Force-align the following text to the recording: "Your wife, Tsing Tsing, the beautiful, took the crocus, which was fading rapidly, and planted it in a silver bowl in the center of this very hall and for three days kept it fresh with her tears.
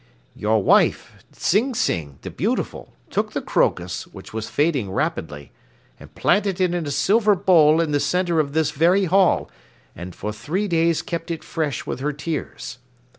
"Your 0.35 0.63
wife, 0.63 1.23
Tsing 1.31 1.75
Tsing, 1.75 2.17
the 2.23 2.31
beautiful, 2.31 2.91
took 3.11 3.33
the 3.33 3.39
crocus, 3.41 4.07
which 4.07 4.33
was 4.33 4.49
fading 4.49 4.89
rapidly, 4.89 5.51
and 5.99 6.15
planted 6.15 6.59
it 6.59 6.73
in 6.73 6.87
a 6.87 6.89
silver 6.89 7.35
bowl 7.35 7.79
in 7.79 7.91
the 7.91 7.99
center 7.99 8.39
of 8.39 8.53
this 8.53 8.71
very 8.71 9.05
hall 9.05 9.51
and 9.95 10.15
for 10.15 10.33
three 10.33 10.67
days 10.67 11.03
kept 11.03 11.29
it 11.29 11.43
fresh 11.43 11.85
with 11.85 11.99
her 11.99 12.13
tears. 12.13 12.79